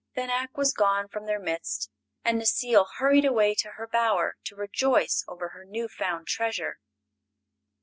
[0.15, 1.91] Then Ak was gone from their midst,
[2.25, 6.79] and Necile hurried away to her bower to rejoice over her new found treasure.